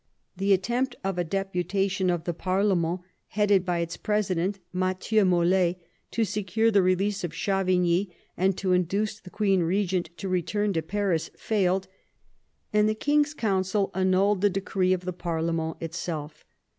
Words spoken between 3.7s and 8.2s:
its president, Matthieu Mol^, to secure the release of Chavigny